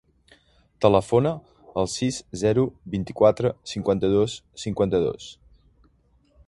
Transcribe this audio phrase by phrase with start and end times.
[0.85, 1.33] Telefona
[1.81, 2.65] al sis, zero,
[2.95, 5.29] vint-i-quatre, cinquanta-dos, cinquanta-dos.